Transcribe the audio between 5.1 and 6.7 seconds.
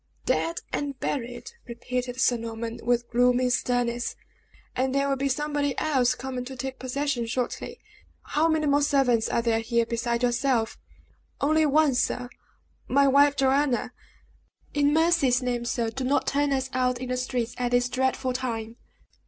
be somebody else coming to